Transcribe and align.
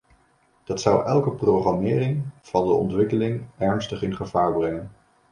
Dat 0.63 0.81
zou 0.81 1.05
elke 1.05 1.31
programmering 1.31 2.23
van 2.41 2.65
de 2.67 2.73
ontwikkeling 2.73 3.41
ernstig 3.57 4.01
in 4.03 4.15
gevaar 4.15 4.53
brengen. 4.53 4.91